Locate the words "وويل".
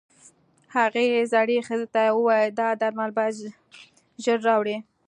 2.17-2.49